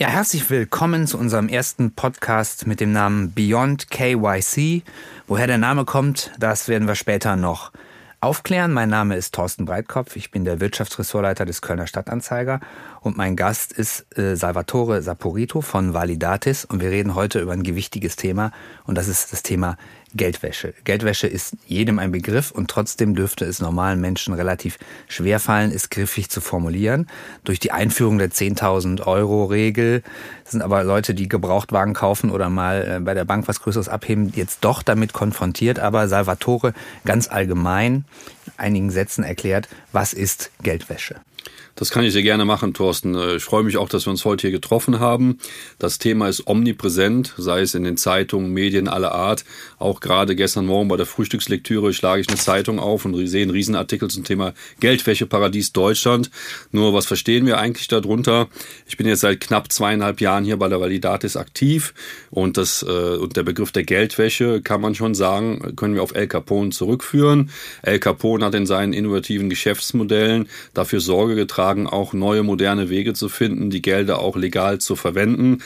Ja, 0.00 0.08
herzlich 0.08 0.48
willkommen 0.48 1.06
zu 1.06 1.18
unserem 1.18 1.50
ersten 1.50 1.90
Podcast 1.92 2.66
mit 2.66 2.80
dem 2.80 2.90
Namen 2.90 3.34
Beyond 3.34 3.90
KYC. 3.90 4.82
Woher 5.26 5.46
der 5.46 5.58
Name 5.58 5.84
kommt, 5.84 6.32
das 6.38 6.68
werden 6.68 6.88
wir 6.88 6.94
später 6.94 7.36
noch 7.36 7.70
aufklären. 8.22 8.72
Mein 8.72 8.88
Name 8.88 9.16
ist 9.16 9.34
Thorsten 9.34 9.66
Breitkopf. 9.66 10.16
Ich 10.16 10.30
bin 10.30 10.46
der 10.46 10.58
Wirtschaftsressortleiter 10.58 11.44
des 11.44 11.60
Kölner 11.60 11.86
Stadtanzeiger 11.86 12.60
und 13.02 13.18
mein 13.18 13.36
Gast 13.36 13.74
ist 13.74 14.16
äh, 14.16 14.36
Salvatore 14.36 15.02
Saporito 15.02 15.60
von 15.60 15.92
Validatis 15.92 16.64
und 16.64 16.80
wir 16.80 16.88
reden 16.88 17.14
heute 17.14 17.38
über 17.38 17.52
ein 17.52 17.62
gewichtiges 17.62 18.16
Thema 18.16 18.52
und 18.84 18.96
das 18.96 19.06
ist 19.06 19.34
das 19.34 19.42
Thema 19.42 19.76
Geldwäsche. 20.14 20.74
Geldwäsche 20.84 21.26
ist 21.26 21.56
jedem 21.66 21.98
ein 21.98 22.10
Begriff 22.10 22.50
und 22.50 22.68
trotzdem 22.68 23.14
dürfte 23.14 23.44
es 23.44 23.60
normalen 23.60 24.00
Menschen 24.00 24.34
relativ 24.34 24.78
schwer 25.08 25.38
fallen, 25.38 25.70
es 25.70 25.88
griffig 25.88 26.30
zu 26.30 26.40
formulieren. 26.40 27.06
Durch 27.44 27.60
die 27.60 27.70
Einführung 27.70 28.18
der 28.18 28.30
10.000 28.30 29.06
Euro 29.06 29.44
Regel 29.44 30.02
sind 30.44 30.62
aber 30.62 30.82
Leute, 30.82 31.14
die 31.14 31.28
Gebrauchtwagen 31.28 31.94
kaufen 31.94 32.30
oder 32.30 32.50
mal 32.50 32.96
äh, 32.96 33.00
bei 33.00 33.14
der 33.14 33.24
Bank 33.24 33.46
was 33.46 33.60
Größeres 33.60 33.88
abheben, 33.88 34.32
jetzt 34.34 34.64
doch 34.64 34.82
damit 34.82 35.12
konfrontiert. 35.12 35.78
Aber 35.78 36.08
Salvatore 36.08 36.74
ganz 37.04 37.28
allgemein 37.28 38.04
einigen 38.56 38.90
Sätzen 38.90 39.24
erklärt, 39.24 39.68
was 39.92 40.12
ist 40.12 40.50
Geldwäsche? 40.62 41.16
Das 41.80 41.90
kann 41.90 42.04
ich 42.04 42.12
sehr 42.12 42.22
gerne 42.22 42.44
machen, 42.44 42.74
Thorsten. 42.74 43.14
Äh, 43.14 43.36
ich 43.36 43.42
freue 43.42 43.62
mich 43.62 43.78
auch, 43.78 43.88
dass 43.88 44.06
wir 44.06 44.10
uns 44.10 44.26
heute 44.26 44.42
hier 44.42 44.50
getroffen 44.50 45.00
haben. 45.00 45.38
Das 45.78 45.98
Thema 45.98 46.28
ist 46.28 46.46
omnipräsent, 46.46 47.32
sei 47.38 47.62
es 47.62 47.74
in 47.74 47.84
den 47.84 47.96
Zeitungen, 47.96 48.52
Medien 48.52 48.86
aller 48.86 49.12
Art. 49.12 49.46
Auch 49.78 50.00
gerade 50.00 50.36
gestern 50.36 50.66
Morgen 50.66 50.88
bei 50.88 50.98
der 50.98 51.06
Frühstückslektüre 51.06 51.94
schlage 51.94 52.20
ich 52.20 52.28
eine 52.28 52.36
Zeitung 52.36 52.78
auf 52.78 53.06
und 53.06 53.14
sehe 53.26 53.42
einen 53.42 53.50
Riesenartikel 53.50 54.10
zum 54.10 54.24
Thema 54.24 54.52
Geldwäscheparadies 54.80 55.72
Deutschland. 55.72 56.30
Nur 56.70 56.92
was 56.92 57.06
verstehen 57.06 57.46
wir 57.46 57.58
eigentlich 57.58 57.88
darunter? 57.88 58.48
Ich 58.86 58.98
bin 58.98 59.06
jetzt 59.06 59.20
seit 59.20 59.40
knapp 59.40 59.72
zweieinhalb 59.72 60.20
Jahren 60.20 60.44
hier 60.44 60.58
bei 60.58 60.68
der 60.68 60.82
Validatis 60.82 61.36
aktiv 61.36 61.94
und 62.30 62.58
das 62.58 62.82
äh, 62.82 63.16
und 63.16 63.36
der 63.36 63.42
Begriff 63.42 63.72
der 63.72 63.84
Geldwäsche 63.84 64.60
kann 64.60 64.82
man 64.82 64.94
schon 64.94 65.14
sagen, 65.14 65.76
können 65.76 65.94
wir 65.94 66.02
auf 66.02 66.14
El 66.14 66.26
Capone 66.26 66.70
zurückführen. 66.70 67.50
El 67.80 68.00
Capone 68.00 68.39
hat 68.44 68.54
in 68.54 68.66
seinen 68.66 68.92
innovativen 68.92 69.50
Geschäftsmodellen 69.50 70.48
dafür 70.74 71.00
Sorge 71.00 71.34
getragen, 71.34 71.86
auch 71.86 72.12
neue 72.12 72.42
moderne 72.42 72.90
Wege 72.90 73.14
zu 73.14 73.28
finden, 73.28 73.70
die 73.70 73.82
Gelder 73.82 74.20
auch 74.20 74.36
legal 74.36 74.78
zu 74.78 74.96
verwenden. 74.96 75.58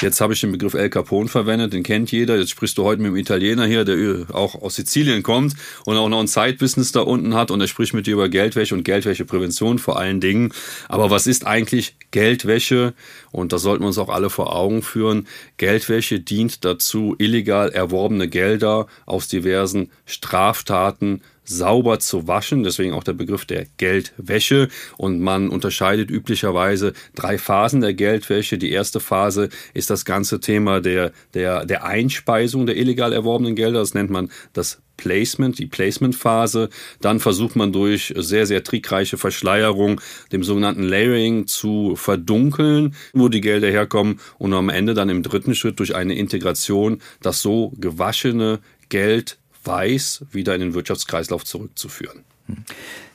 Jetzt 0.00 0.20
habe 0.20 0.32
ich 0.32 0.40
den 0.40 0.52
Begriff 0.52 0.74
El 0.74 0.90
Capone 0.90 1.28
verwendet, 1.28 1.72
den 1.72 1.82
kennt 1.82 2.12
jeder. 2.12 2.38
Jetzt 2.38 2.50
sprichst 2.50 2.78
du 2.78 2.84
heute 2.84 3.02
mit 3.02 3.08
einem 3.08 3.16
Italiener 3.16 3.66
hier, 3.66 3.84
der 3.84 4.34
auch 4.34 4.60
aus 4.60 4.76
Sizilien 4.76 5.22
kommt 5.22 5.54
und 5.84 5.96
auch 5.96 6.08
noch 6.08 6.20
ein 6.20 6.28
Zeitbusiness 6.28 6.92
da 6.92 7.00
unten 7.00 7.34
hat 7.34 7.50
und 7.50 7.60
er 7.60 7.68
spricht 7.68 7.94
mit 7.94 8.06
dir 8.06 8.14
über 8.14 8.28
Geldwäsche 8.28 8.74
und 8.74 8.84
Geldwäscheprävention 8.84 9.78
vor 9.78 9.98
allen 9.98 10.20
Dingen. 10.20 10.52
Aber 10.88 11.10
was 11.10 11.26
ist 11.26 11.46
eigentlich 11.46 11.96
Geldwäsche? 12.10 12.94
Und 13.32 13.52
das 13.52 13.62
sollten 13.62 13.82
wir 13.82 13.88
uns 13.88 13.98
auch 13.98 14.08
alle 14.08 14.30
vor 14.30 14.54
Augen 14.54 14.82
führen. 14.82 15.26
Geldwäsche 15.56 16.20
dient 16.20 16.64
dazu, 16.64 17.14
illegal 17.18 17.70
erworbene 17.70 18.28
Gelder 18.28 18.86
aus 19.06 19.28
diversen 19.28 19.90
Straftaten 20.06 21.22
sauber 21.50 21.98
zu 21.98 22.28
waschen, 22.28 22.62
deswegen 22.62 22.94
auch 22.94 23.04
der 23.04 23.12
Begriff 23.12 23.44
der 23.44 23.66
Geldwäsche. 23.76 24.68
Und 24.96 25.20
man 25.20 25.48
unterscheidet 25.48 26.10
üblicherweise 26.10 26.92
drei 27.14 27.38
Phasen 27.38 27.80
der 27.80 27.94
Geldwäsche. 27.94 28.56
Die 28.56 28.70
erste 28.70 29.00
Phase 29.00 29.48
ist 29.74 29.90
das 29.90 30.04
ganze 30.04 30.40
Thema 30.40 30.80
der, 30.80 31.12
der, 31.34 31.66
der 31.66 31.84
Einspeisung 31.84 32.66
der 32.66 32.76
illegal 32.76 33.12
erworbenen 33.12 33.56
Gelder. 33.56 33.80
Das 33.80 33.94
nennt 33.94 34.10
man 34.10 34.30
das 34.52 34.80
Placement, 34.96 35.58
die 35.58 35.66
Placement-Phase. 35.66 36.68
Dann 37.00 37.20
versucht 37.20 37.56
man 37.56 37.72
durch 37.72 38.12
sehr, 38.16 38.46
sehr 38.46 38.62
trickreiche 38.62 39.16
Verschleierung, 39.16 40.00
dem 40.30 40.44
sogenannten 40.44 40.82
Layering 40.82 41.46
zu 41.46 41.96
verdunkeln, 41.96 42.94
wo 43.14 43.28
die 43.28 43.40
Gelder 43.40 43.68
herkommen 43.68 44.20
und 44.38 44.52
am 44.52 44.68
Ende 44.68 44.94
dann 44.94 45.08
im 45.08 45.22
dritten 45.22 45.54
Schritt 45.54 45.78
durch 45.80 45.94
eine 45.96 46.14
Integration 46.14 47.00
das 47.22 47.40
so 47.40 47.72
gewaschene 47.78 48.60
Geld 48.90 49.39
weiß, 49.64 50.24
wieder 50.32 50.54
in 50.54 50.60
den 50.60 50.74
Wirtschaftskreislauf 50.74 51.44
zurückzuführen. 51.44 52.24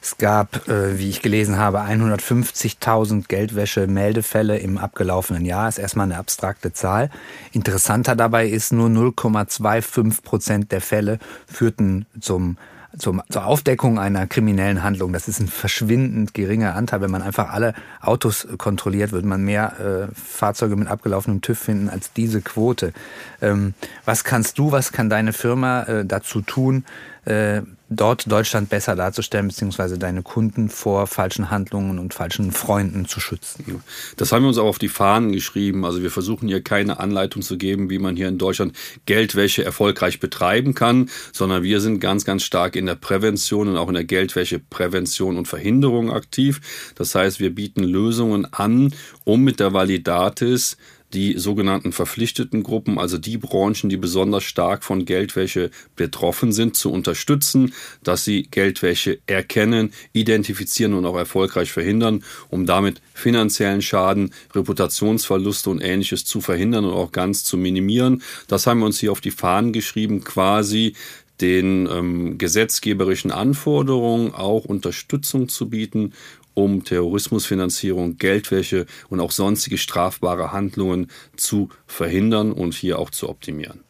Es 0.02 0.18
gab, 0.18 0.68
äh, 0.68 1.00
wie 1.00 1.10
ich 1.10 1.22
gelesen 1.22 1.58
habe, 1.58 1.82
150.000 1.82 3.28
Geldwäsche-Meldefälle 3.28 4.58
im 4.58 4.78
abgelaufenen 4.78 5.46
Jahr. 5.46 5.68
Ist 5.68 5.80
erstmal 5.80 6.06
eine 6.06 6.18
abstrakte 6.18 6.74
Zahl. 6.74 7.10
Interessanter 7.52 8.16
dabei 8.16 8.48
ist, 8.48 8.72
nur 8.72 8.88
0,25 8.88 10.22
Prozent 10.22 10.72
der 10.72 10.82
Fälle 10.82 11.20
führten 11.48 12.06
zum 12.20 12.58
zum, 12.98 13.22
zur 13.30 13.46
Aufdeckung 13.46 14.00
einer 14.00 14.28
kriminellen 14.28 14.84
Handlung. 14.84 15.14
Das 15.14 15.28
ist 15.28 15.40
ein 15.40 15.48
verschwindend 15.48 16.34
geringer 16.34 16.76
Anteil. 16.76 17.02
Wenn 17.02 17.12
man 17.12 17.22
einfach 17.22 17.50
alle 17.50 17.74
Autos 18.02 18.48
kontrolliert, 18.58 19.12
würde 19.12 19.28
man 19.28 19.44
mehr 19.44 20.10
äh, 20.10 20.16
Fahrzeuge 20.16 20.76
mit 20.76 20.88
abgelaufenem 20.88 21.42
TÜV 21.42 21.58
finden 21.58 21.90
als 21.90 22.14
diese 22.14 22.42
Quote. 22.42 22.94
Ähm, 23.42 23.74
was 24.06 24.24
kannst 24.24 24.58
du, 24.60 24.72
was 24.72 24.92
kann 24.92 25.10
deine 25.10 25.34
Firma 25.34 25.84
äh, 25.84 26.06
dazu 26.06 26.42
tun, 26.42 26.86
äh, 27.26 27.62
dort 27.90 28.32
Deutschland 28.32 28.70
besser 28.70 28.96
darzustellen, 28.96 29.48
beziehungsweise 29.48 29.98
deine 29.98 30.24
Kunden 30.24 30.70
vor 30.70 31.08
falschen 31.08 31.50
Handlungen 31.50 32.00
und 32.00 32.14
falschen 32.14 32.52
Freunden 32.52 33.06
zu 33.06 33.20
schützen. 33.20 33.82
Das 34.18 34.32
haben 34.32 34.44
wir 34.44 34.48
uns 34.48 34.58
auch 34.58 34.68
auf 34.68 34.80
die 34.80 34.90
Fahnen 34.90 35.32
geschrieben. 35.32 35.86
Also 35.86 36.02
wir 36.02 36.12
versuchen 36.12 36.48
hier 36.48 36.62
keine 36.62 37.00
Anleitung 37.00 37.42
zu 37.42 37.58
geben, 37.58 37.90
wie 37.90 38.00
man 38.00 38.16
hier 38.16 38.28
in 38.28 38.38
Deutschland 38.38 38.76
Geldwäsche 39.06 39.64
erfolgreich 39.64 40.20
betreiben 40.20 40.74
kann, 40.74 41.10
sondern 41.32 41.64
wir 41.64 41.80
sind 41.80 42.00
ganz, 42.00 42.26
ganz 42.26 42.44
stark 42.44 42.76
in 42.76 42.86
der 42.86 42.96
Prävention 42.96 43.68
und 43.68 43.78
auch 43.78 43.88
in 43.88 43.96
der 43.96 44.06
Geldwäscheprävention 44.06 45.38
und 45.38 45.48
Verhinderung 45.48 46.12
aktiv. 46.12 46.62
Das 46.96 47.14
heißt, 47.14 47.40
wir 47.40 47.54
bieten 47.54 47.84
Lösungen 47.84 48.48
an, 48.52 48.94
um 49.24 49.44
mit 49.44 49.60
der 49.60 49.74
Validatis 49.74 50.78
die 51.16 51.40
sogenannten 51.40 51.94
verpflichteten 51.94 52.62
Gruppen, 52.62 53.00
also 53.00 53.18
die 53.18 53.38
Branchen, 53.38 53.90
die 53.90 53.96
besonders 53.98 54.44
stark 54.44 54.84
von 54.84 55.06
Geldwäsche 55.06 55.72
betroffen 55.96 56.52
sind, 56.52 56.76
zu 56.76 56.92
unterstützen, 56.92 57.74
dass 58.04 58.26
sie 58.26 58.44
Geldwäsche 58.44 59.20
erkennen, 59.26 59.94
identifizieren 60.12 60.94
und 60.94 61.06
auch 61.06 61.16
erfolgreich 61.16 61.72
verhindern, 61.72 62.24
um 62.50 62.66
damit 62.66 63.02
finanziellen 63.14 63.82
Schaden, 63.82 64.34
Reputationsverluste 64.54 65.70
und 65.70 65.82
ähnliches 65.82 66.26
zu 66.26 66.42
verhindern 66.42 66.84
und 66.84 66.94
auch 66.94 67.14
ganz 67.14 67.46
zu 67.46 67.56
minimieren. 67.56 68.22
Das 68.50 68.68
haben 68.68 68.80
wir 68.80 68.86
uns 68.86 69.00
hier 69.00 69.14
auf 69.14 69.22
die 69.22 69.32
Fahnen 69.32 69.72
geschrieben, 69.72 70.22
quasi 70.22 70.96
den 71.42 71.88
ähm, 71.92 72.38
gesetzgeberischen 72.38 73.32
Anforderungen 73.32 74.34
auch 74.34 74.66
Unterstützung 74.66 75.50
zu 75.50 75.70
bieten 75.70 76.14
um 76.56 76.84
Terrorismusfinanzierung, 76.84 78.18
Geldwäsche 78.18 78.88
und 79.10 79.20
auch 79.20 79.32
sonstige 79.32 79.78
strafbare 79.78 80.52
Handlungen 80.52 81.12
zu 81.38 81.70
verhindern 81.86 82.52
und 82.52 82.74
hier 82.74 82.98
auch 82.98 83.12
zu 83.12 83.30
optimieren. 83.30 83.82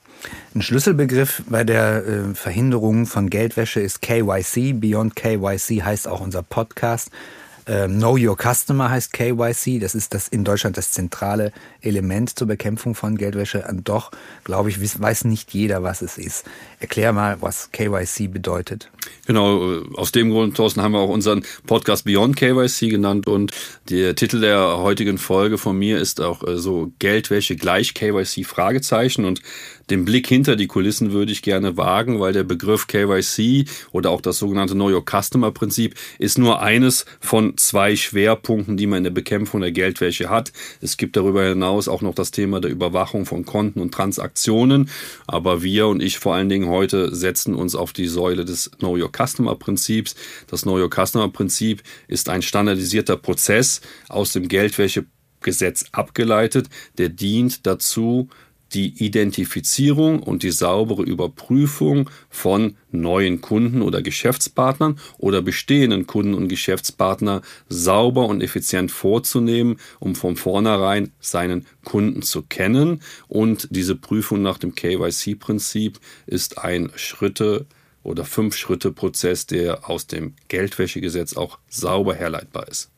Ein 0.53 0.61
Schlüsselbegriff 0.61 1.43
bei 1.49 1.63
der 1.63 2.05
äh, 2.05 2.33
Verhinderung 2.33 3.05
von 3.05 3.29
Geldwäsche 3.29 3.79
ist 3.79 4.01
KYC. 4.01 4.73
Beyond 4.73 5.15
KYC 5.15 5.83
heißt 5.83 6.07
auch 6.07 6.21
unser 6.21 6.43
Podcast. 6.43 7.11
Ähm, 7.67 7.97
know 7.97 8.15
Your 8.17 8.37
Customer 8.37 8.89
heißt 8.89 9.11
KYC. 9.13 9.79
Das 9.79 9.95
ist 9.95 10.13
das 10.13 10.27
in 10.27 10.43
Deutschland 10.43 10.77
das 10.77 10.91
zentrale 10.91 11.51
Element 11.81 12.37
zur 12.37 12.47
Bekämpfung 12.47 12.93
von 12.93 13.17
Geldwäsche. 13.17 13.65
Und 13.67 13.89
doch, 13.89 14.11
glaube 14.43 14.69
ich, 14.69 14.79
weiß 14.99 15.25
nicht 15.25 15.53
jeder, 15.53 15.81
was 15.81 16.01
es 16.01 16.17
ist. 16.17 16.45
Erklär 16.79 17.13
mal, 17.13 17.37
was 17.41 17.71
KYC 17.71 18.27
bedeutet. 18.27 18.91
Genau, 19.25 19.73
äh, 19.73 19.83
aus 19.95 20.11
dem 20.11 20.29
Grund, 20.29 20.57
Thorsten, 20.57 20.81
haben 20.81 20.91
wir 20.91 20.99
auch 20.99 21.09
unseren 21.09 21.43
Podcast 21.65 22.05
Beyond 22.05 22.35
KYC 22.35 22.89
genannt. 22.89 23.27
Und 23.27 23.51
der 23.89 24.15
Titel 24.15 24.41
der 24.41 24.77
heutigen 24.77 25.17
Folge 25.17 25.57
von 25.57 25.77
mir 25.77 25.97
ist 25.99 26.21
auch 26.21 26.43
äh, 26.43 26.57
so 26.57 26.91
Geldwäsche 26.99 27.55
gleich 27.55 27.93
KYC 27.95 28.43
Fragezeichen. 28.45 29.25
Und 29.25 29.41
den 29.89 30.05
Blick 30.05 30.27
hinter 30.27 30.55
die 30.55 30.67
Kulissen 30.67 31.11
würde 31.11 31.31
ich 31.31 31.41
gerne 31.41 31.77
wagen, 31.77 32.19
weil 32.19 32.33
der 32.33 32.43
Begriff 32.43 32.87
KYC 32.87 33.65
oder 33.91 34.09
auch 34.09 34.21
das 34.21 34.37
sogenannte 34.37 34.73
Know 34.73 34.89
Your 34.89 35.03
Customer 35.05 35.51
Prinzip 35.51 35.95
ist 36.17 36.37
nur 36.37 36.61
eines 36.61 37.05
von 37.19 37.57
zwei 37.57 37.95
Schwerpunkten, 37.95 38.77
die 38.77 38.87
man 38.87 38.99
in 38.99 39.03
der 39.05 39.11
Bekämpfung 39.11 39.61
der 39.61 39.71
Geldwäsche 39.71 40.29
hat. 40.29 40.51
Es 40.81 40.97
gibt 40.97 41.15
darüber 41.15 41.47
hinaus 41.47 41.87
auch 41.87 42.01
noch 42.01 42.15
das 42.15 42.31
Thema 42.31 42.59
der 42.61 42.71
Überwachung 42.71 43.25
von 43.25 43.45
Konten 43.45 43.79
und 43.79 43.93
Transaktionen. 43.93 44.89
Aber 45.27 45.61
wir 45.61 45.87
und 45.87 46.01
ich 46.01 46.17
vor 46.17 46.35
allen 46.35 46.49
Dingen 46.49 46.67
heute 46.67 47.13
setzen 47.13 47.53
uns 47.53 47.75
auf 47.75 47.93
die 47.93 48.07
Säule 48.07 48.45
des 48.45 48.71
Know 48.79 48.97
Your 48.97 49.11
Customer 49.11 49.55
Prinzips. 49.55 50.15
Das 50.47 50.63
Know 50.63 50.79
Your 50.79 50.89
Customer 50.89 51.29
Prinzip 51.29 51.83
ist 52.07 52.29
ein 52.29 52.41
standardisierter 52.41 53.17
Prozess 53.17 53.81
aus 54.09 54.33
dem 54.33 54.47
Geldwäschegesetz 54.47 55.85
abgeleitet, 55.91 56.69
der 56.97 57.09
dient 57.09 57.65
dazu, 57.65 58.29
die 58.73 59.03
Identifizierung 59.03 60.21
und 60.21 60.43
die 60.43 60.51
saubere 60.51 61.03
Überprüfung 61.03 62.09
von 62.29 62.75
neuen 62.91 63.41
Kunden 63.41 63.81
oder 63.81 64.01
Geschäftspartnern 64.01 64.99
oder 65.17 65.41
bestehenden 65.41 66.07
Kunden 66.07 66.33
und 66.33 66.47
Geschäftspartner 66.47 67.41
sauber 67.69 68.27
und 68.27 68.41
effizient 68.41 68.91
vorzunehmen, 68.91 69.77
um 69.99 70.15
von 70.15 70.35
vornherein 70.35 71.11
seinen 71.19 71.65
Kunden 71.83 72.21
zu 72.21 72.41
kennen. 72.41 73.01
Und 73.27 73.67
diese 73.71 73.95
Prüfung 73.95 74.41
nach 74.41 74.57
dem 74.57 74.75
KYC-Prinzip 74.75 75.99
ist 76.25 76.57
ein 76.57 76.91
Schritte 76.95 77.65
oder 78.03 78.23
Fünf-Schritte-Prozess, 78.23 79.47
der 79.47 79.89
aus 79.89 80.07
dem 80.07 80.35
Geldwäschegesetz 80.47 81.35
auch 81.35 81.59
sauber 81.69 82.13
herleitbar 82.13 82.67
ist. 82.67 82.91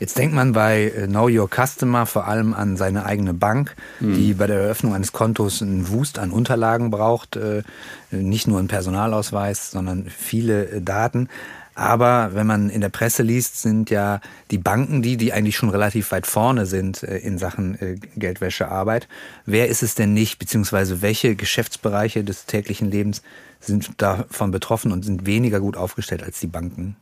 Jetzt 0.00 0.16
denkt 0.16 0.34
man 0.34 0.52
bei 0.52 0.84
äh, 0.84 1.06
Know 1.06 1.28
Your 1.28 1.48
Customer 1.48 2.06
vor 2.06 2.26
allem 2.26 2.54
an 2.54 2.78
seine 2.78 3.04
eigene 3.04 3.34
Bank, 3.34 3.76
mhm. 4.00 4.14
die 4.14 4.32
bei 4.32 4.46
der 4.46 4.60
Eröffnung 4.60 4.94
eines 4.94 5.12
Kontos 5.12 5.60
einen 5.60 5.90
Wust 5.90 6.18
an 6.18 6.30
Unterlagen 6.30 6.90
braucht, 6.90 7.36
äh, 7.36 7.62
nicht 8.10 8.48
nur 8.48 8.58
einen 8.58 8.68
Personalausweis, 8.68 9.70
sondern 9.70 10.06
viele 10.08 10.70
äh, 10.70 10.80
Daten. 10.80 11.28
Aber 11.74 12.30
wenn 12.34 12.46
man 12.46 12.70
in 12.70 12.80
der 12.80 12.88
Presse 12.88 13.22
liest, 13.22 13.60
sind 13.60 13.90
ja 13.90 14.20
die 14.50 14.58
Banken 14.58 15.02
die, 15.02 15.16
die 15.16 15.32
eigentlich 15.34 15.56
schon 15.56 15.68
relativ 15.68 16.10
weit 16.12 16.26
vorne 16.26 16.66
sind 16.66 17.02
in 17.02 17.38
Sachen 17.38 17.78
Geldwäschearbeit. 18.16 19.08
Wer 19.46 19.68
ist 19.68 19.82
es 19.82 19.94
denn 19.94 20.12
nicht, 20.12 20.38
beziehungsweise 20.38 21.00
welche 21.00 21.36
Geschäftsbereiche 21.36 22.22
des 22.22 22.44
täglichen 22.44 22.90
Lebens 22.90 23.22
sind 23.60 23.92
davon 23.98 24.50
betroffen 24.50 24.92
und 24.92 25.04
sind 25.06 25.24
weniger 25.24 25.60
gut 25.60 25.76
aufgestellt 25.76 26.22
als 26.22 26.40
die 26.40 26.48
Banken? 26.48 26.96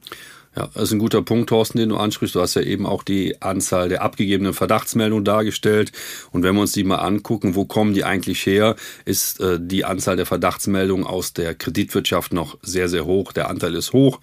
Ja, 0.58 0.68
das 0.74 0.84
ist 0.84 0.92
ein 0.92 0.98
guter 0.98 1.22
Punkt, 1.22 1.50
Thorsten, 1.50 1.78
den 1.78 1.90
du 1.90 1.96
ansprichst. 1.96 2.34
Du 2.34 2.40
hast 2.40 2.54
ja 2.54 2.62
eben 2.62 2.84
auch 2.84 3.04
die 3.04 3.40
Anzahl 3.40 3.88
der 3.88 4.02
abgegebenen 4.02 4.54
Verdachtsmeldungen 4.54 5.24
dargestellt. 5.24 5.92
Und 6.32 6.42
wenn 6.42 6.56
wir 6.56 6.62
uns 6.62 6.72
die 6.72 6.82
mal 6.82 6.96
angucken, 6.96 7.54
wo 7.54 7.64
kommen 7.64 7.94
die 7.94 8.02
eigentlich 8.02 8.44
her, 8.44 8.74
ist 9.04 9.38
äh, 9.38 9.60
die 9.60 9.84
Anzahl 9.84 10.16
der 10.16 10.26
Verdachtsmeldungen 10.26 11.06
aus 11.06 11.32
der 11.32 11.54
Kreditwirtschaft 11.54 12.32
noch 12.32 12.58
sehr, 12.60 12.88
sehr 12.88 13.04
hoch. 13.04 13.32
Der 13.32 13.48
Anteil 13.48 13.72
ist 13.76 13.92
hoch. 13.92 14.18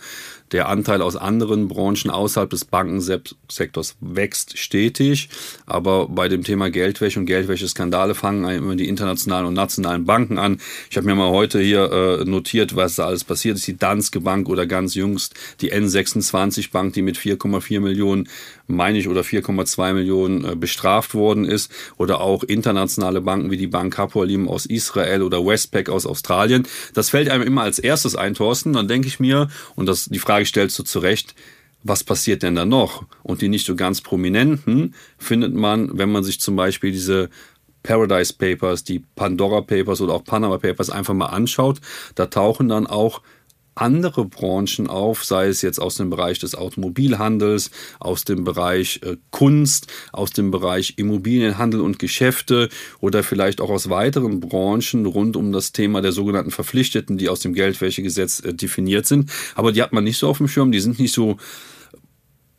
Der 0.51 0.69
Anteil 0.69 1.01
aus 1.01 1.15
anderen 1.15 1.67
Branchen 1.67 2.09
außerhalb 2.09 2.49
des 2.49 2.65
Bankensektors 2.65 3.95
wächst 3.99 4.57
stetig. 4.57 5.29
Aber 5.65 6.07
bei 6.07 6.27
dem 6.27 6.43
Thema 6.43 6.69
Geldwäsche 6.69 7.19
und 7.19 7.25
Geldwäsche-Skandale 7.25 8.15
fangen 8.15 8.47
immer 8.49 8.75
die 8.75 8.87
internationalen 8.87 9.47
und 9.47 9.53
nationalen 9.53 10.05
Banken 10.05 10.37
an. 10.37 10.59
Ich 10.89 10.97
habe 10.97 11.07
mir 11.07 11.15
mal 11.15 11.29
heute 11.29 11.59
hier 11.59 11.91
äh, 11.91 12.25
notiert, 12.25 12.75
was 12.75 12.95
da 12.95 13.07
alles 13.07 13.23
passiert 13.23 13.57
ist. 13.57 13.67
Die 13.67 13.77
Danske 13.77 14.21
Bank 14.21 14.47
oder 14.47 14.67
ganz 14.67 14.93
jüngst 14.93 15.33
die 15.61 15.73
N26 15.73 16.71
Bank, 16.71 16.93
die 16.93 17.01
mit 17.01 17.17
4,4 17.17 17.79
Millionen 17.79 18.29
meine 18.67 18.97
ich, 18.97 19.07
oder 19.07 19.21
4,2 19.21 19.93
Millionen 19.93 20.45
äh, 20.45 20.55
bestraft 20.55 21.13
worden 21.13 21.45
ist. 21.45 21.71
Oder 21.97 22.21
auch 22.21 22.43
internationale 22.43 23.21
Banken 23.21 23.51
wie 23.51 23.57
die 23.57 23.67
Bank 23.67 23.97
Hapoalim 23.97 24.47
aus 24.47 24.65
Israel 24.65 25.21
oder 25.21 25.45
Westpac 25.45 25.89
aus 25.89 26.05
Australien. 26.05 26.67
Das 26.93 27.09
fällt 27.09 27.29
einem 27.29 27.43
immer 27.43 27.63
als 27.63 27.79
erstes 27.79 28.15
ein, 28.15 28.33
Thorsten. 28.33 28.73
Dann 28.73 28.87
denke 28.87 29.07
ich 29.07 29.19
mir, 29.19 29.49
und 29.75 29.87
das, 29.87 30.05
die 30.05 30.19
Frage 30.19 30.34
stellst 30.43 30.77
du 30.77 30.83
zu 30.83 30.99
Recht, 30.99 31.35
was 31.83 32.03
passiert 32.03 32.43
denn 32.43 32.55
da 32.55 32.65
noch? 32.65 33.05
Und 33.23 33.41
die 33.41 33.47
nicht 33.47 33.65
so 33.65 33.75
ganz 33.75 34.01
prominenten 34.01 34.95
findet 35.17 35.53
man, 35.53 35.97
wenn 35.97 36.11
man 36.11 36.23
sich 36.23 36.41
zum 36.41 36.55
Beispiel 36.55 36.91
diese 36.91 37.29
Paradise 37.83 38.33
Papers, 38.33 38.83
die 38.83 39.03
Pandora 39.15 39.61
Papers 39.61 40.01
oder 40.01 40.15
auch 40.15 40.23
Panama 40.23 40.57
Papers 40.57 40.89
einfach 40.89 41.13
mal 41.13 41.27
anschaut. 41.27 41.79
Da 42.15 42.25
tauchen 42.25 42.67
dann 42.67 42.87
auch 42.87 43.21
andere 43.75 44.25
Branchen 44.25 44.87
auf, 44.87 45.23
sei 45.23 45.47
es 45.47 45.61
jetzt 45.61 45.79
aus 45.79 45.95
dem 45.95 46.09
Bereich 46.09 46.39
des 46.39 46.55
Automobilhandels, 46.55 47.71
aus 47.99 48.23
dem 48.23 48.43
Bereich 48.43 49.01
äh, 49.03 49.17
Kunst, 49.31 49.87
aus 50.11 50.31
dem 50.31 50.51
Bereich 50.51 50.93
Immobilienhandel 50.97 51.81
und 51.81 51.99
Geschäfte 51.99 52.69
oder 52.99 53.23
vielleicht 53.23 53.61
auch 53.61 53.69
aus 53.69 53.89
weiteren 53.89 54.39
Branchen 54.39 55.05
rund 55.05 55.35
um 55.35 55.51
das 55.51 55.71
Thema 55.71 56.01
der 56.01 56.11
sogenannten 56.11 56.51
Verpflichteten, 56.51 57.17
die 57.17 57.29
aus 57.29 57.41
dem 57.41 57.53
Geldwäschegesetz 57.53 58.39
äh, 58.39 58.53
definiert 58.53 59.05
sind. 59.05 59.29
Aber 59.55 59.71
die 59.71 59.81
hat 59.81 59.93
man 59.93 60.03
nicht 60.03 60.17
so 60.17 60.29
auf 60.29 60.37
dem 60.37 60.47
Schirm, 60.47 60.71
die 60.71 60.79
sind 60.79 60.97
nicht 60.99 61.13
so 61.13 61.37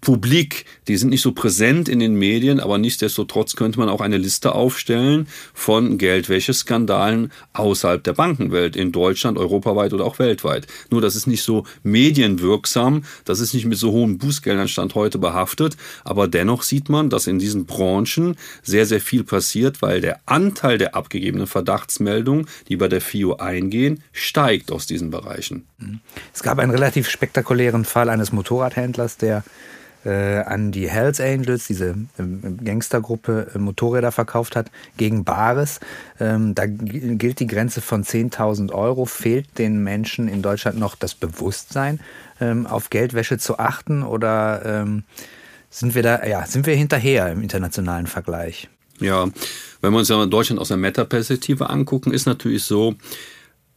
publik, 0.01 0.67
die 0.89 0.97
sind 0.97 1.11
nicht 1.11 1.23
so 1.23 1.33
präsent 1.33 1.89
in 1.89 1.99
den 1.99 2.15
Medien, 2.15 2.61
aber 2.61 2.79
nichtsdestotrotz 2.79 3.57
könnte 3.57 3.79
man 3.79 3.89
auch 3.89 4.01
eine 4.01 4.19
Liste 4.19 4.55
aufstellen 4.55 5.27
von 5.53 5.99
Geldwäscheskandalen 5.99 7.33
außerhalb 7.55 8.05
der 8.05 8.13
Bankenwelt, 8.13 8.77
in 8.77 8.93
Deutschland, 8.93 9.39
europaweit 9.39 9.93
oder 9.93 10.05
auch 10.05 10.19
weltweit. 10.19 10.67
Nur 10.91 11.01
das 11.01 11.17
ist 11.17 11.27
nicht 11.27 11.43
so 11.43 11.65
medienwirksam, 11.83 13.05
das 13.25 13.41
ist 13.41 13.55
nicht 13.55 13.67
mit 13.67 13.79
so 13.79 13.91
hohen 13.91 14.19
Bußgeldern 14.19 14.69
Stand 14.69 14.95
heute 14.95 15.19
behaftet, 15.19 15.77
aber 16.05 16.29
dennoch 16.29 16.63
sieht 16.63 16.89
man, 16.89 17.11
dass 17.11 17.27
in 17.27 17.39
diesen 17.39 17.67
Branchen 17.67 18.37
sehr, 18.63 18.87
sehr 18.87 19.01
viel 19.01 19.25
passiert, 19.25 19.83
weil 19.83 20.01
der 20.01 20.21
Anteil 20.27 20.79
der 20.79 20.95
abgegebenen 20.95 21.47
Verdachtsmeldungen, 21.47 22.47
die 22.69 22.77
bei 22.77 22.89
der 22.89 23.01
FIO 23.01 23.37
eingehen, 23.37 24.03
steigt 24.13 24.71
aus 24.71 24.87
diesen 24.87 25.11
Bereichen. 25.11 25.67
Es 26.33 26.43
gab 26.43 26.59
einen 26.59 26.71
relativ 26.71 27.09
spektakulären 27.09 27.85
Fall 27.85 28.09
eines 28.09 28.33
Motorradhändlers, 28.33 29.17
der 29.17 29.45
äh, 30.07 30.43
an 30.47 30.73
die 30.73 30.89
Hells 30.89 31.21
Angels, 31.21 31.67
diese 31.67 31.97
äh, 32.19 32.65
Gangstergruppe, 32.65 33.49
äh, 33.55 33.59
Motorräder 33.59 34.13
verkauft 34.13 34.57
hat, 34.57 34.71
gegen 34.97 35.25
Bares. 35.25 35.81
Ähm, 36.21 36.55
da 36.55 36.67
gilt 36.67 37.41
die 37.41 37.47
Grenze 37.47 37.81
von 37.81 38.05
10.000 38.05 38.73
Euro. 38.73 39.05
Fehlt 39.05 39.59
den 39.59 39.83
Menschen 39.83 40.29
in 40.29 40.43
Deutschland 40.43 40.79
noch 40.79 40.95
das 40.95 41.15
Bewusstsein, 41.15 42.01
ähm, 42.41 42.67
auf 42.67 42.91
Geldwäsche 42.91 43.39
zu 43.39 43.59
achten 43.59 44.03
oder 44.03 44.63
ähm, 44.65 45.03
sind 45.71 45.95
wir 45.95 46.03
da, 46.03 46.25
ja, 46.25 46.47
sind 46.47 46.67
wir 46.67 46.77
hinterher 46.77 47.31
im 47.31 47.43
internationalen 47.43 48.07
Vergleich? 48.07 48.69
Ja, 49.01 49.29
wenn 49.81 49.93
wir 49.93 49.99
uns 49.99 50.09
ja 50.09 50.25
Deutschland 50.25 50.61
aus 50.61 50.69
der 50.69 50.79
Meta-Perspektive 50.79 51.69
angucken, 51.69 52.13
ist 52.13 52.27
natürlich 52.27 52.65
so, 52.65 52.95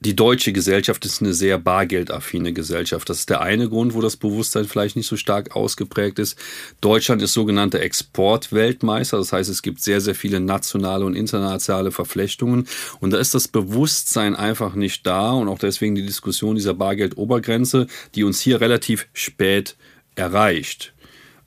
die 0.02 0.16
deutsche 0.16 0.54
Gesellschaft 0.54 1.04
ist 1.06 1.22
eine 1.22 1.34
sehr 1.34 1.58
bargeldaffine 1.58 2.54
Gesellschaft. 2.54 3.10
Das 3.10 3.20
ist 3.20 3.30
der 3.30 3.42
eine 3.42 3.68
Grund, 3.68 3.94
wo 3.94 4.02
das 4.02 4.16
Bewusstsein 4.16 4.66
vielleicht 4.66 4.96
nicht 4.96 5.08
so 5.08 5.18
stark 5.18 5.56
ausgeprägt 5.56 6.20
ist. 6.20 6.38
Deutschland 6.80 7.22
ist 7.22 7.34
sogenannter 7.34 7.82
Exportweltmeister. 7.82 9.18
Das 9.18 9.34
heißt, 9.34 9.50
es 9.50 9.62
gibt 9.62 9.82
sehr, 9.82 10.00
sehr 10.00 10.16
viele 10.16 10.40
nationale 10.40 11.04
und 11.04 11.16
internationale 11.16 11.92
Verflechtungen. 11.92 12.66
Und 13.02 13.12
da 13.12 13.18
ist 13.18 13.36
das 13.36 13.50
Bewusstsein 13.50 14.36
einfach 14.36 14.74
nicht 14.74 15.06
da. 15.06 15.32
Und 15.32 15.50
auch 15.50 15.60
deswegen 15.60 15.96
die 15.96 16.06
Diskussion 16.06 16.56
dieser 16.56 16.74
Bargeldobergrenze, 16.74 17.88
die 18.16 18.24
uns 18.24 18.40
hier 18.40 18.62
relativ 18.62 19.10
spät 19.12 19.76
erreicht. 20.16 20.94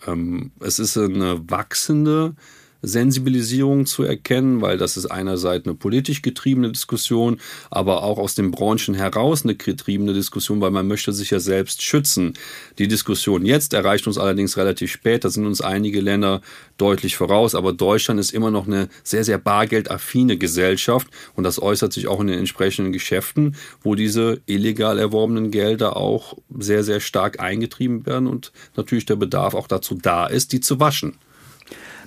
Ähm, 0.06 0.52
es 0.60 0.78
ist 0.78 0.98
eine 0.98 1.40
wachsende 1.48 2.34
Sensibilisierung 2.82 3.86
zu 3.86 4.02
erkennen, 4.02 4.60
weil 4.60 4.76
das 4.76 4.96
ist 4.96 5.06
einerseits 5.06 5.66
eine 5.66 5.74
politisch 5.74 6.22
getriebene 6.22 6.72
Diskussion, 6.72 7.40
aber 7.70 8.02
auch 8.02 8.18
aus 8.18 8.34
den 8.34 8.50
Branchen 8.50 8.94
heraus 8.94 9.44
eine 9.44 9.54
getriebene 9.54 10.12
Diskussion, 10.12 10.60
weil 10.60 10.70
man 10.70 10.88
möchte 10.88 11.12
sich 11.12 11.30
ja 11.30 11.40
selbst 11.40 11.82
schützen. 11.82 12.34
Die 12.78 12.88
Diskussion 12.88 13.46
jetzt 13.46 13.72
erreicht 13.72 14.06
uns 14.06 14.18
allerdings 14.18 14.56
relativ 14.56 14.90
spät, 14.90 15.24
da 15.24 15.30
sind 15.30 15.46
uns 15.46 15.60
einige 15.60 16.00
Länder 16.00 16.40
deutlich 16.76 17.16
voraus, 17.16 17.54
aber 17.54 17.72
Deutschland 17.72 18.18
ist 18.18 18.32
immer 18.32 18.50
noch 18.50 18.66
eine 18.66 18.88
sehr, 19.04 19.24
sehr 19.24 19.38
bargeldaffine 19.38 20.36
Gesellschaft 20.36 21.06
und 21.36 21.44
das 21.44 21.62
äußert 21.62 21.92
sich 21.92 22.08
auch 22.08 22.20
in 22.20 22.26
den 22.26 22.38
entsprechenden 22.38 22.92
Geschäften, 22.92 23.56
wo 23.82 23.94
diese 23.94 24.40
illegal 24.46 24.98
erworbenen 24.98 25.50
Gelder 25.50 25.96
auch 25.96 26.36
sehr, 26.58 26.82
sehr 26.82 27.00
stark 27.00 27.40
eingetrieben 27.40 28.06
werden 28.06 28.26
und 28.26 28.52
natürlich 28.76 29.06
der 29.06 29.16
Bedarf 29.16 29.54
auch 29.54 29.68
dazu 29.68 29.94
da 29.94 30.26
ist, 30.26 30.52
die 30.52 30.60
zu 30.60 30.80
waschen. 30.80 31.18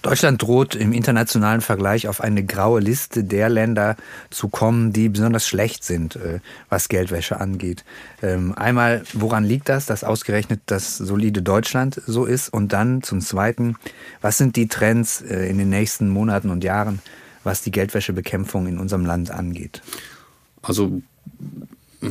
Deutschland 0.06 0.40
droht 0.40 0.76
im 0.76 0.94
internationalen 0.94 1.62
Vergleich 1.62 2.08
auf 2.08 2.22
eine 2.22 2.46
graue 2.46 2.80
Liste 2.80 3.24
der 3.24 3.50
Länder 3.50 3.96
zu 4.30 4.50
kommen, 4.50 4.94
die 4.94 5.10
besonders 5.10 5.48
schlecht 5.48 5.84
sind, 5.84 6.16
äh, 6.16 6.42
was 6.70 6.90
Geldwäsche 6.90 7.40
angeht. 7.40 7.84
Ähm, 8.22 8.54
einmal, 8.56 9.02
woran 9.14 9.44
liegt 9.44 9.68
das, 9.68 9.88
dass 9.88 10.04
ausgerechnet 10.04 10.62
das 10.68 10.98
solide 10.98 11.42
Deutschland 11.42 12.00
so 12.06 12.26
ist? 12.26 12.50
Und 12.50 12.72
dann 12.72 13.02
zum 13.02 13.20
Zweiten, 13.20 13.78
was 14.22 14.38
sind 14.38 14.58
die 14.58 14.68
Trends 14.68 15.24
äh, 15.24 15.50
in 15.50 15.58
den 15.58 15.70
nächsten 15.70 16.10
Monaten 16.10 16.52
und 16.52 16.64
Jahren, 16.64 17.00
was 17.44 17.64
die 17.64 17.72
Geldwäschebekämpfung 17.72 18.68
in 18.68 18.78
unserem 18.78 19.08
Land 19.08 19.32
angeht? 19.32 19.82
Also 20.62 21.02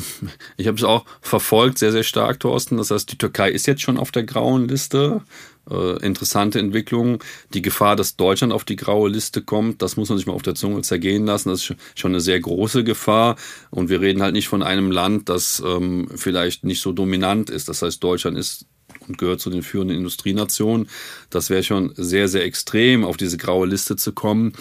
ich 0.56 0.66
habe 0.66 0.76
es 0.76 0.84
auch 0.84 1.04
verfolgt, 1.20 1.78
sehr, 1.78 1.92
sehr 1.92 2.02
stark, 2.02 2.40
Thorsten. 2.40 2.76
Das 2.76 2.90
heißt, 2.90 3.10
die 3.10 3.18
Türkei 3.18 3.50
ist 3.50 3.66
jetzt 3.66 3.82
schon 3.82 3.98
auf 3.98 4.10
der 4.10 4.24
grauen 4.24 4.68
Liste. 4.68 5.22
Äh, 5.70 6.04
interessante 6.04 6.58
Entwicklung. 6.58 7.22
Die 7.54 7.62
Gefahr, 7.62 7.96
dass 7.96 8.16
Deutschland 8.16 8.52
auf 8.52 8.64
die 8.64 8.76
graue 8.76 9.08
Liste 9.08 9.42
kommt, 9.42 9.80
das 9.82 9.96
muss 9.96 10.08
man 10.08 10.18
sich 10.18 10.26
mal 10.26 10.34
auf 10.34 10.42
der 10.42 10.54
Zunge 10.54 10.82
zergehen 10.82 11.26
lassen. 11.26 11.48
Das 11.48 11.60
ist 11.60 11.76
schon 11.94 12.12
eine 12.12 12.20
sehr 12.20 12.40
große 12.40 12.84
Gefahr. 12.84 13.36
Und 13.70 13.88
wir 13.88 14.00
reden 14.00 14.22
halt 14.22 14.34
nicht 14.34 14.48
von 14.48 14.62
einem 14.62 14.90
Land, 14.90 15.28
das 15.28 15.62
ähm, 15.64 16.08
vielleicht 16.14 16.64
nicht 16.64 16.80
so 16.80 16.92
dominant 16.92 17.50
ist. 17.50 17.68
Das 17.68 17.82
heißt, 17.82 18.02
Deutschland 18.02 18.36
ist 18.36 18.66
und 19.08 19.18
gehört 19.18 19.40
zu 19.40 19.50
den 19.50 19.62
führenden 19.62 19.96
Industrienationen. 19.96 20.88
Das 21.30 21.50
wäre 21.50 21.62
schon 21.62 21.92
sehr, 21.96 22.28
sehr 22.28 22.44
extrem, 22.44 23.04
auf 23.04 23.16
diese 23.16 23.36
graue 23.36 23.66
Liste 23.66 23.96
zu 23.96 24.12
kommen. 24.12 24.52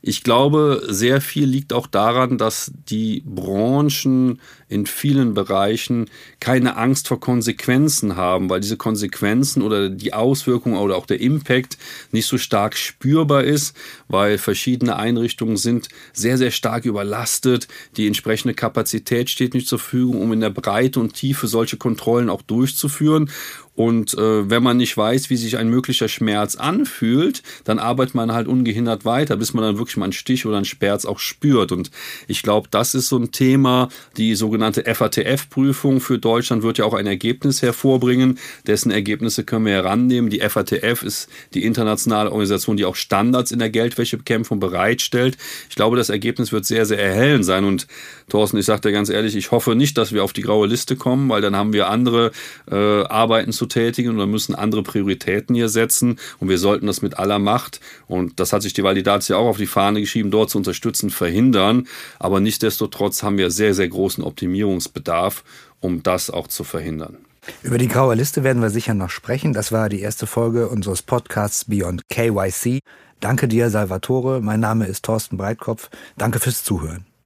Ich 0.00 0.22
glaube, 0.22 0.82
sehr 0.88 1.20
viel 1.20 1.46
liegt 1.46 1.72
auch 1.72 1.86
daran, 1.86 2.38
dass 2.38 2.72
die 2.88 3.22
Branchen 3.26 4.40
in 4.68 4.86
vielen 4.86 5.34
Bereichen 5.34 6.10
keine 6.40 6.76
Angst 6.76 7.08
vor 7.08 7.20
Konsequenzen 7.20 8.16
haben, 8.16 8.50
weil 8.50 8.60
diese 8.60 8.76
Konsequenzen 8.76 9.62
oder 9.62 9.88
die 9.88 10.12
Auswirkungen 10.12 10.76
oder 10.76 10.96
auch 10.96 11.06
der 11.06 11.20
Impact 11.20 11.78
nicht 12.12 12.26
so 12.26 12.38
stark 12.38 12.76
spürbar 12.76 13.44
ist, 13.44 13.74
weil 14.08 14.38
verschiedene 14.38 14.96
Einrichtungen 14.96 15.56
sind 15.56 15.88
sehr, 16.12 16.38
sehr 16.38 16.50
stark 16.50 16.84
überlastet. 16.84 17.66
Die 17.96 18.06
entsprechende 18.06 18.54
Kapazität 18.54 19.30
steht 19.30 19.54
nicht 19.54 19.68
zur 19.68 19.78
Verfügung, 19.78 20.20
um 20.20 20.32
in 20.32 20.40
der 20.40 20.50
Breite 20.50 21.00
und 21.00 21.14
Tiefe 21.14 21.48
solche 21.48 21.78
Kontrollen 21.78 22.28
auch 22.28 22.42
durchzuführen. 22.42 23.30
Und 23.78 24.14
äh, 24.14 24.50
wenn 24.50 24.64
man 24.64 24.76
nicht 24.76 24.96
weiß, 24.96 25.30
wie 25.30 25.36
sich 25.36 25.56
ein 25.56 25.68
möglicher 25.68 26.08
Schmerz 26.08 26.56
anfühlt, 26.56 27.44
dann 27.62 27.78
arbeitet 27.78 28.16
man 28.16 28.32
halt 28.32 28.48
ungehindert 28.48 29.04
weiter, 29.04 29.36
bis 29.36 29.54
man 29.54 29.62
dann 29.62 29.78
wirklich 29.78 29.87
wirklich 29.88 29.96
mal 29.96 30.04
einen 30.04 30.12
Stich 30.12 30.44
oder 30.46 30.56
einen 30.56 30.64
Sperz 30.66 31.04
auch 31.04 31.18
spürt. 31.18 31.72
Und 31.72 31.90
ich 32.26 32.42
glaube, 32.42 32.68
das 32.70 32.94
ist 32.94 33.08
so 33.08 33.16
ein 33.16 33.32
Thema. 33.32 33.88
Die 34.16 34.34
sogenannte 34.34 34.82
FATF-Prüfung 34.82 36.00
für 36.00 36.18
Deutschland 36.18 36.62
wird 36.62 36.78
ja 36.78 36.84
auch 36.84 36.94
ein 36.94 37.06
Ergebnis 37.06 37.62
hervorbringen. 37.62 38.38
Dessen 38.66 38.90
Ergebnisse 38.90 39.44
können 39.44 39.64
wir 39.64 39.72
herannehmen. 39.72 40.30
Die 40.30 40.40
FATF 40.40 41.02
ist 41.02 41.28
die 41.54 41.64
internationale 41.64 42.30
Organisation, 42.30 42.76
die 42.76 42.84
auch 42.84 42.96
Standards 42.96 43.50
in 43.50 43.58
der 43.58 43.70
Geldwäschebekämpfung 43.70 44.60
bereitstellt. 44.60 45.38
Ich 45.70 45.76
glaube, 45.76 45.96
das 45.96 46.10
Ergebnis 46.10 46.52
wird 46.52 46.66
sehr, 46.66 46.84
sehr 46.84 46.98
erhellend 46.98 47.44
sein. 47.44 47.64
Und 47.64 47.86
Thorsten, 48.28 48.58
ich 48.58 48.66
sage 48.66 48.82
dir 48.82 48.92
ganz 48.92 49.08
ehrlich, 49.08 49.34
ich 49.34 49.50
hoffe 49.50 49.74
nicht, 49.74 49.96
dass 49.96 50.12
wir 50.12 50.22
auf 50.22 50.34
die 50.34 50.42
graue 50.42 50.66
Liste 50.66 50.96
kommen, 50.96 51.30
weil 51.30 51.40
dann 51.40 51.56
haben 51.56 51.72
wir 51.72 51.88
andere 51.88 52.32
äh, 52.70 52.74
Arbeiten 53.04 53.52
zu 53.52 53.66
tätigen 53.66 54.18
dann 54.18 54.30
müssen 54.30 54.54
andere 54.54 54.82
Prioritäten 54.82 55.54
hier 55.54 55.68
setzen. 55.68 56.18
Und 56.38 56.48
wir 56.48 56.58
sollten 56.58 56.86
das 56.86 57.00
mit 57.00 57.18
aller 57.18 57.38
Macht, 57.38 57.80
und 58.06 58.40
das 58.40 58.52
hat 58.52 58.62
sich 58.62 58.72
die 58.72 58.82
Validatio 58.82 59.36
auch 59.36 59.46
auf 59.46 59.58
die 59.58 59.66
Fahne 59.78 60.00
geschrieben, 60.00 60.32
dort 60.32 60.50
zu 60.50 60.58
unterstützen, 60.58 61.08
verhindern. 61.08 61.86
Aber 62.18 62.40
nichtsdestotrotz 62.40 63.22
haben 63.22 63.38
wir 63.38 63.52
sehr, 63.52 63.74
sehr 63.74 63.88
großen 63.88 64.24
Optimierungsbedarf, 64.24 65.44
um 65.78 66.02
das 66.02 66.30
auch 66.30 66.48
zu 66.48 66.64
verhindern. 66.64 67.18
Über 67.62 67.78
die 67.78 67.86
graue 67.86 68.16
Liste 68.16 68.42
werden 68.42 68.60
wir 68.60 68.70
sicher 68.70 68.94
noch 68.94 69.10
sprechen. 69.10 69.52
Das 69.52 69.70
war 69.70 69.88
die 69.88 70.00
erste 70.00 70.26
Folge 70.26 70.68
unseres 70.68 71.02
Podcasts 71.02 71.66
Beyond 71.66 72.02
KYC. 72.10 72.80
Danke 73.20 73.46
dir, 73.46 73.70
Salvatore. 73.70 74.40
Mein 74.40 74.58
Name 74.58 74.86
ist 74.86 75.04
Thorsten 75.04 75.36
Breitkopf. 75.36 75.90
Danke 76.16 76.40
fürs 76.40 76.64
Zuhören. 76.64 77.08